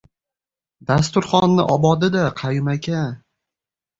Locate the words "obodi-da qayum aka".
1.75-3.03